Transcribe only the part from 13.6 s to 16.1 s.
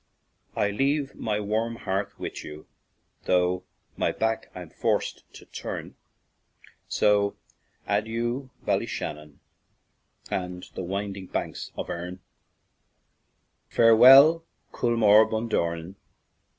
"Farewell, Coolmore— Bundoran!